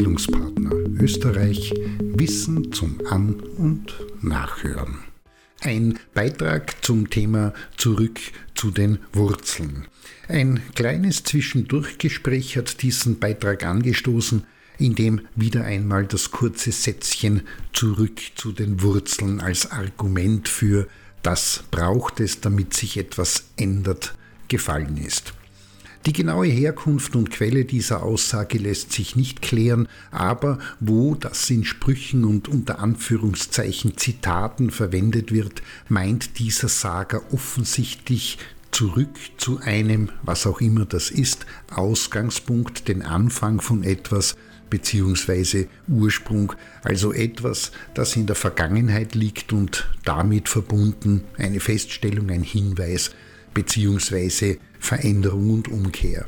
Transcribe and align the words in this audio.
Bildungspartner 0.00 0.70
Österreich 0.98 1.74
Wissen 2.00 2.72
zum 2.72 3.06
An- 3.10 3.38
und 3.58 3.94
Nachhören. 4.22 5.00
Ein 5.60 5.98
Beitrag 6.14 6.82
zum 6.82 7.10
Thema 7.10 7.52
Zurück 7.76 8.18
zu 8.54 8.70
den 8.70 9.00
Wurzeln. 9.12 9.88
Ein 10.26 10.62
kleines 10.74 11.24
Zwischendurchgespräch 11.24 12.56
hat 12.56 12.80
diesen 12.80 13.18
Beitrag 13.18 13.62
angestoßen, 13.66 14.44
in 14.78 14.94
dem 14.94 15.20
wieder 15.36 15.64
einmal 15.64 16.06
das 16.06 16.30
kurze 16.30 16.72
Sätzchen 16.72 17.42
Zurück 17.74 18.20
zu 18.36 18.52
den 18.52 18.80
Wurzeln 18.80 19.40
als 19.40 19.70
Argument 19.70 20.48
für 20.48 20.88
das 21.22 21.64
braucht 21.70 22.20
es, 22.20 22.40
damit 22.40 22.72
sich 22.72 22.96
etwas 22.96 23.50
ändert, 23.58 24.14
gefallen 24.48 24.96
ist. 24.96 25.34
Die 26.06 26.14
genaue 26.14 26.46
Herkunft 26.46 27.14
und 27.14 27.30
Quelle 27.30 27.66
dieser 27.66 28.02
Aussage 28.02 28.56
lässt 28.56 28.90
sich 28.90 29.16
nicht 29.16 29.42
klären, 29.42 29.86
aber 30.10 30.58
wo 30.80 31.14
das 31.14 31.50
in 31.50 31.64
Sprüchen 31.64 32.24
und 32.24 32.48
unter 32.48 32.78
Anführungszeichen 32.78 33.98
Zitaten 33.98 34.70
verwendet 34.70 35.30
wird, 35.30 35.62
meint 35.90 36.38
dieser 36.38 36.68
Sager 36.68 37.20
offensichtlich 37.34 38.38
zurück 38.70 39.14
zu 39.36 39.58
einem, 39.58 40.08
was 40.22 40.46
auch 40.46 40.62
immer 40.62 40.86
das 40.86 41.10
ist, 41.10 41.44
Ausgangspunkt, 41.70 42.88
den 42.88 43.02
Anfang 43.02 43.60
von 43.60 43.84
etwas, 43.84 44.36
beziehungsweise 44.70 45.66
Ursprung, 45.86 46.54
also 46.82 47.12
etwas, 47.12 47.72
das 47.92 48.16
in 48.16 48.26
der 48.26 48.36
Vergangenheit 48.36 49.14
liegt 49.14 49.52
und 49.52 49.90
damit 50.04 50.48
verbunden 50.48 51.24
eine 51.36 51.60
Feststellung, 51.60 52.30
ein 52.30 52.44
Hinweis, 52.44 53.10
beziehungsweise 53.52 54.58
Veränderung 54.80 55.50
und 55.50 55.68
Umkehr. 55.68 56.26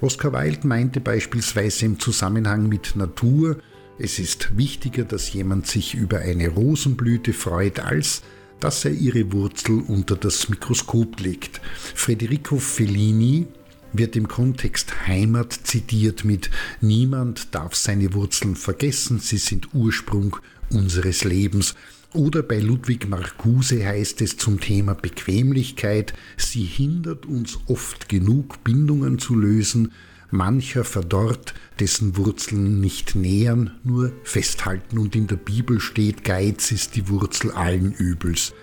Oscar 0.00 0.32
Wilde 0.32 0.66
meinte 0.66 1.00
beispielsweise 1.00 1.86
im 1.86 2.00
Zusammenhang 2.00 2.68
mit 2.68 2.96
Natur, 2.96 3.58
es 3.98 4.18
ist 4.18 4.58
wichtiger, 4.58 5.04
dass 5.04 5.32
jemand 5.32 5.66
sich 5.66 5.94
über 5.94 6.18
eine 6.18 6.48
Rosenblüte 6.48 7.32
freut, 7.32 7.80
als 7.80 8.22
dass 8.60 8.84
er 8.84 8.92
ihre 8.92 9.32
Wurzel 9.32 9.80
unter 9.80 10.16
das 10.16 10.48
Mikroskop 10.48 11.20
legt. 11.20 11.60
Federico 11.94 12.58
Fellini 12.58 13.46
wird 13.92 14.16
im 14.16 14.28
Kontext 14.28 15.06
Heimat 15.06 15.52
zitiert 15.52 16.24
mit 16.24 16.50
Niemand 16.80 17.54
darf 17.54 17.74
seine 17.74 18.12
Wurzeln 18.12 18.56
vergessen, 18.56 19.18
sie 19.18 19.38
sind 19.38 19.74
Ursprung 19.74 20.36
unseres 20.70 21.24
Lebens. 21.24 21.74
Oder 22.16 22.42
bei 22.42 22.58
Ludwig 22.60 23.10
Marcuse 23.10 23.84
heißt 23.84 24.22
es 24.22 24.38
zum 24.38 24.58
Thema 24.58 24.94
Bequemlichkeit, 24.94 26.14
sie 26.38 26.64
hindert 26.64 27.26
uns 27.26 27.58
oft 27.66 28.08
genug 28.08 28.64
Bindungen 28.64 29.18
zu 29.18 29.34
lösen, 29.34 29.92
mancher 30.30 30.84
verdorrt, 30.84 31.52
dessen 31.78 32.16
Wurzeln 32.16 32.80
nicht 32.80 33.16
nähern, 33.16 33.72
nur 33.84 34.12
festhalten. 34.24 34.96
Und 34.96 35.14
in 35.14 35.26
der 35.26 35.36
Bibel 35.36 35.78
steht, 35.78 36.24
Geiz 36.24 36.72
ist 36.72 36.96
die 36.96 37.10
Wurzel 37.10 37.50
allen 37.50 37.92
Übels. 37.92 38.54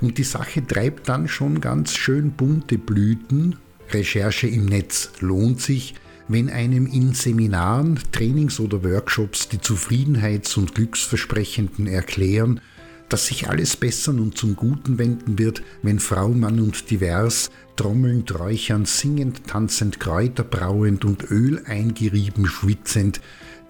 Und 0.00 0.18
die 0.18 0.24
Sache 0.24 0.66
treibt 0.66 1.08
dann 1.08 1.28
schon 1.28 1.60
ganz 1.60 1.94
schön 1.94 2.32
bunte 2.32 2.78
Blüten. 2.78 3.54
Recherche 3.92 4.48
im 4.48 4.66
Netz 4.66 5.12
lohnt 5.20 5.60
sich, 5.60 5.94
wenn 6.26 6.50
einem 6.50 6.86
in 6.86 7.14
Seminaren, 7.14 8.00
Trainings 8.10 8.58
oder 8.58 8.82
Workshops 8.82 9.48
die 9.48 9.58
Zufriedenheits- 9.58 10.58
und 10.58 10.74
Glücksversprechenden 10.74 11.86
erklären, 11.86 12.60
dass 13.08 13.26
sich 13.26 13.48
alles 13.48 13.76
bessern 13.76 14.20
und 14.20 14.36
zum 14.36 14.56
Guten 14.56 14.98
wenden 14.98 15.38
wird, 15.38 15.62
wenn 15.82 15.98
Frau, 15.98 16.28
Mann 16.28 16.60
und 16.60 16.90
divers, 16.90 17.50
trommelnd, 17.76 18.38
räuchernd, 18.38 18.88
singend, 18.88 19.46
tanzend, 19.46 20.00
Kräuter 20.00 20.44
brauend 20.44 21.04
und 21.04 21.30
Öl 21.30 21.62
eingerieben, 21.64 22.46
schwitzend, 22.46 23.20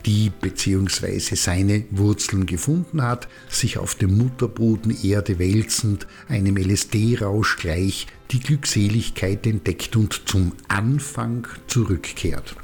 die 0.07 0.31
bzw. 0.31 1.35
seine 1.35 1.85
Wurzeln 1.91 2.47
gefunden 2.47 3.03
hat, 3.03 3.29
sich 3.49 3.79
auf 3.79 3.95
dem 3.95 4.17
Mutterboden 4.17 4.97
Erde 5.05 5.39
wälzend, 5.39 6.07
einem 6.29 6.57
LSD-Rausch 6.57 7.57
gleich 7.59 8.07
die 8.31 8.41
Glückseligkeit 8.41 9.47
entdeckt 9.47 9.97
und 9.97 10.23
zum 10.27 10.53
Anfang 10.69 11.47
zurückkehrt. 11.67 12.57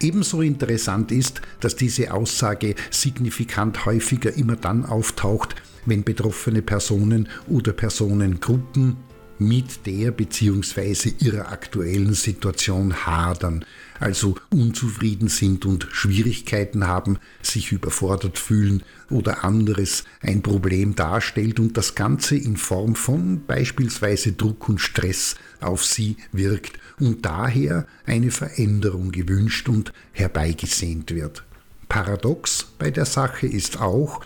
Ebenso 0.00 0.42
interessant 0.42 1.10
ist, 1.10 1.40
dass 1.60 1.76
diese 1.76 2.12
Aussage 2.12 2.74
signifikant 2.90 3.86
häufiger 3.86 4.32
immer 4.34 4.56
dann 4.56 4.84
auftaucht, 4.84 5.54
wenn 5.86 6.04
betroffene 6.04 6.62
Personen 6.62 7.28
oder 7.48 7.72
Personengruppen 7.72 8.96
mit 9.38 9.86
der 9.86 10.10
bzw. 10.10 11.12
ihrer 11.18 11.52
aktuellen 11.52 12.14
Situation 12.14 13.06
hadern, 13.06 13.64
also 14.00 14.36
unzufrieden 14.50 15.28
sind 15.28 15.66
und 15.66 15.88
Schwierigkeiten 15.90 16.86
haben, 16.86 17.18
sich 17.42 17.72
überfordert 17.72 18.38
fühlen 18.38 18.82
oder 19.10 19.44
anderes 19.44 20.04
ein 20.20 20.42
Problem 20.42 20.94
darstellt 20.94 21.60
und 21.60 21.76
das 21.76 21.94
Ganze 21.94 22.36
in 22.36 22.56
Form 22.56 22.94
von 22.94 23.42
beispielsweise 23.46 24.32
Druck 24.32 24.68
und 24.68 24.80
Stress 24.80 25.36
auf 25.60 25.84
sie 25.84 26.16
wirkt 26.32 26.78
und 26.98 27.24
daher 27.24 27.86
eine 28.04 28.30
Veränderung 28.30 29.12
gewünscht 29.12 29.68
und 29.68 29.92
herbeigesehnt 30.12 31.14
wird. 31.14 31.44
Paradox 31.88 32.66
bei 32.78 32.90
der 32.90 33.06
Sache 33.06 33.46
ist 33.46 33.80
auch, 33.80 34.20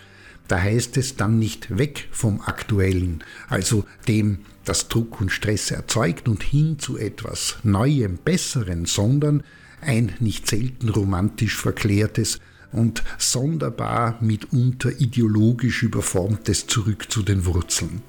da 0.47 0.59
heißt 0.59 0.97
es 0.97 1.15
dann 1.15 1.39
nicht 1.39 1.77
weg 1.77 2.09
vom 2.11 2.41
Aktuellen, 2.41 3.23
also 3.47 3.85
dem, 4.07 4.39
das 4.65 4.87
Druck 4.87 5.21
und 5.21 5.31
Stress 5.31 5.71
erzeugt 5.71 6.27
und 6.27 6.43
hin 6.43 6.79
zu 6.79 6.97
etwas 6.97 7.57
Neuem, 7.63 8.17
Besseren, 8.17 8.85
sondern 8.85 9.43
ein 9.81 10.13
nicht 10.19 10.47
selten 10.47 10.89
romantisch 10.89 11.55
verklärtes 11.55 12.39
und 12.71 13.03
sonderbar 13.17 14.17
mitunter 14.21 14.99
ideologisch 14.99 15.83
überformtes 15.83 16.67
Zurück 16.67 17.11
zu 17.11 17.23
den 17.23 17.45
Wurzeln. 17.45 18.01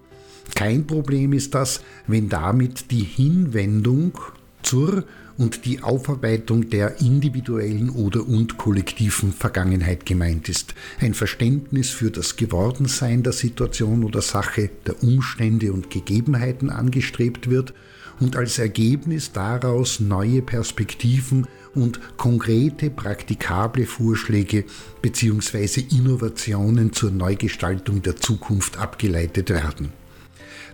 Kein 0.55 0.87
Problem 0.87 1.33
ist 1.33 1.55
das, 1.55 1.81
wenn 2.07 2.29
damit 2.29 2.91
die 2.91 3.05
Hinwendung 3.05 4.19
zur 4.63 5.05
und 5.39 5.65
die 5.65 5.83
Aufarbeitung 5.83 6.69
der 6.71 7.01
individuellen 7.01 7.91
oder 7.91 8.27
und 8.27 8.59
kollektiven 8.59 9.33
Vergangenheit 9.33 10.07
gemeint 10.07 10.49
ist. 10.49 10.75
Ein 11.01 11.15
Verständnis 11.15 11.91
für 11.91 12.11
das 12.11 12.37
Gewordensein 12.37 13.23
der 13.23 13.33
Situation 13.33 14.05
oder 14.05 14.23
Sache, 14.23 14.71
der 14.87 15.03
Umstände 15.03 15.73
und 15.73 15.91
Gegebenheiten 15.91 16.71
angestrebt 16.71 17.49
wird 17.49 17.73
und 18.21 18.37
als 18.37 18.59
Ergebnis 18.59 19.33
daraus 19.33 20.01
neue 20.01 20.43
Perspektiven 20.43 21.47
und 21.75 22.17
konkrete, 22.19 22.91
praktikable 22.91 23.87
Vorschläge 23.87 24.65
bzw. 25.01 25.81
Innovationen 25.91 26.93
zur 26.93 27.11
Neugestaltung 27.11 28.03
der 28.03 28.17
Zukunft 28.17 28.79
abgeleitet 28.79 29.51
werden. 29.51 29.93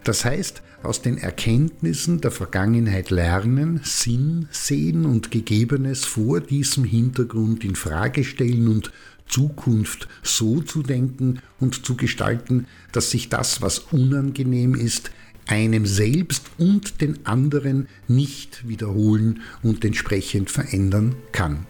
Das 0.04 0.24
heißt, 0.24 0.62
aus 0.82 1.02
den 1.02 1.18
Erkenntnissen 1.18 2.20
der 2.20 2.30
Vergangenheit 2.30 3.10
lernen, 3.10 3.80
Sinn 3.84 4.48
sehen 4.50 5.04
und 5.06 5.30
Gegebenes 5.30 6.04
vor 6.04 6.40
diesem 6.40 6.84
Hintergrund 6.84 7.64
in 7.64 7.74
Frage 7.74 8.24
stellen 8.24 8.68
und 8.68 8.92
Zukunft 9.26 10.08
so 10.22 10.60
zu 10.60 10.82
denken 10.82 11.40
und 11.60 11.84
zu 11.84 11.96
gestalten, 11.96 12.66
dass 12.92 13.10
sich 13.10 13.28
das, 13.28 13.60
was 13.60 13.78
unangenehm 13.78 14.74
ist, 14.74 15.10
einem 15.46 15.86
selbst 15.86 16.46
und 16.58 17.00
den 17.00 17.26
anderen 17.26 17.88
nicht 18.06 18.68
wiederholen 18.68 19.42
und 19.62 19.84
entsprechend 19.84 20.50
verändern 20.50 21.14
kann. 21.32 21.66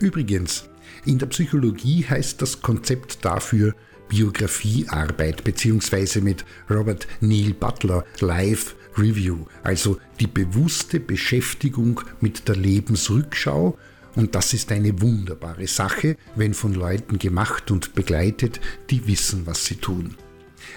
Übrigens, 0.00 0.68
in 1.04 1.18
der 1.18 1.26
Psychologie 1.26 2.04
heißt 2.08 2.40
das 2.40 2.62
Konzept 2.62 3.24
dafür 3.24 3.74
Biografiearbeit 4.08 5.44
beziehungsweise 5.44 6.20
mit 6.20 6.44
Robert 6.70 7.06
Neil 7.20 7.54
Butler 7.54 8.04
Live 8.20 8.74
Review, 8.96 9.46
also 9.62 9.98
die 10.20 10.26
bewusste 10.26 11.00
Beschäftigung 11.00 12.00
mit 12.20 12.46
der 12.48 12.56
Lebensrückschau 12.56 13.76
und 14.14 14.34
das 14.34 14.54
ist 14.54 14.70
eine 14.70 15.00
wunderbare 15.00 15.66
Sache, 15.66 16.16
wenn 16.36 16.54
von 16.54 16.74
Leuten 16.74 17.18
gemacht 17.18 17.70
und 17.70 17.94
begleitet, 17.94 18.60
die 18.90 19.06
wissen, 19.06 19.46
was 19.46 19.64
sie 19.64 19.76
tun. 19.76 20.14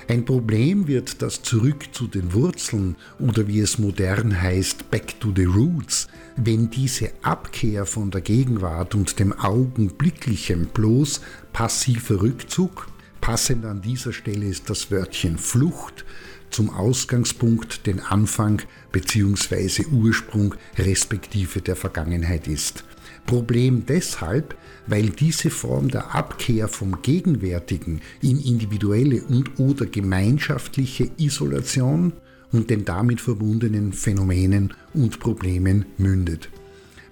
Ein 0.08 0.26
Problem 0.26 0.88
wird 0.88 1.22
das 1.22 1.44
Zurück 1.44 1.94
zu 1.94 2.08
den 2.08 2.34
Wurzeln 2.34 2.96
oder 3.20 3.48
wie 3.48 3.60
es 3.60 3.78
modern 3.78 4.42
heißt, 4.42 4.90
Back 4.92 5.20
to 5.20 5.32
the 5.36 5.46
Roots, 5.46 6.08
wenn 6.36 6.70
diese 6.70 7.12
Abkehr 7.22 7.86
von 7.86 8.12
der 8.12 8.22
Gegenwart 8.22 8.96
und 8.96 9.20
dem 9.20 9.34
Augenblicklichen 9.34 10.68
bloß 10.74 11.22
passiver 11.54 12.22
Rückzug, 12.22 12.88
passend 13.22 13.66
an 13.66 13.82
dieser 13.82 14.14
Stelle 14.14 14.46
ist 14.46 14.70
das 14.70 14.92
Wörtchen 14.92 15.38
Flucht, 15.38 16.06
zum 16.50 16.70
Ausgangspunkt, 16.70 17.86
den 17.88 18.00
Anfang 18.00 18.62
bzw. 18.92 19.86
Ursprung 19.92 20.56
respektive 20.78 21.62
der 21.62 21.76
Vergangenheit 21.76 22.48
ist. 22.48 22.84
Problem 23.26 23.86
deshalb, 23.86 24.56
weil 24.88 25.10
diese 25.10 25.50
Form 25.50 25.90
der 25.90 26.16
Abkehr 26.16 26.68
vom 26.68 27.02
Gegenwärtigen 27.02 28.02
in 28.22 28.40
individuelle 28.40 29.22
und 29.24 29.60
oder 29.60 29.86
gemeinschaftliche 29.86 31.12
Isolation 31.18 32.14
und 32.54 32.70
den 32.70 32.86
damit 32.86 33.20
verbundenen 33.20 33.92
Phänomenen 33.92 34.74
und 34.94 35.20
Problemen 35.20 35.86
mündet. 35.98 36.50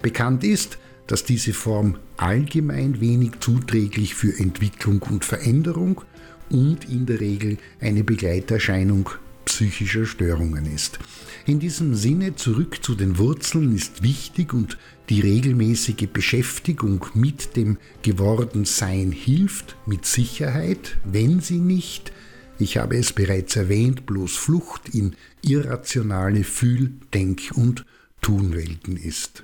Bekannt 0.01 0.43
ist, 0.45 0.77
dass 1.07 1.25
diese 1.25 1.53
Form 1.53 1.97
allgemein 2.17 3.01
wenig 3.01 3.39
zuträglich 3.39 4.15
für 4.15 4.37
Entwicklung 4.37 5.01
und 5.03 5.25
Veränderung 5.25 6.01
und 6.49 6.89
in 6.89 7.05
der 7.05 7.19
Regel 7.19 7.57
eine 7.79 8.03
Begleiterscheinung 8.03 9.09
psychischer 9.45 10.05
Störungen 10.05 10.65
ist. 10.65 10.99
In 11.45 11.59
diesem 11.59 11.95
Sinne 11.95 12.35
zurück 12.35 12.83
zu 12.83 12.95
den 12.95 13.17
Wurzeln 13.17 13.75
ist 13.75 14.03
wichtig 14.03 14.53
und 14.53 14.77
die 15.09 15.21
regelmäßige 15.21 16.07
Beschäftigung 16.11 17.05
mit 17.13 17.55
dem 17.55 17.77
Gewordensein 18.01 19.11
hilft 19.11 19.77
mit 19.85 20.05
Sicherheit, 20.05 20.97
wenn 21.03 21.39
sie 21.41 21.59
nicht, 21.59 22.11
ich 22.57 22.77
habe 22.77 22.97
es 22.97 23.13
bereits 23.13 23.55
erwähnt, 23.55 24.05
bloß 24.05 24.35
Flucht 24.35 24.89
in 24.89 25.15
irrationale 25.41 26.43
Fühl-, 26.43 26.93
Denk- 27.13 27.51
und 27.53 27.85
Tunwelten 28.21 28.97
ist. 28.97 29.43